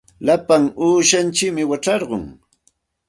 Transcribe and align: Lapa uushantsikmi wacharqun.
Lapa 0.25 0.55
uushantsikmi 0.85 1.63
wacharqun. 1.69 2.25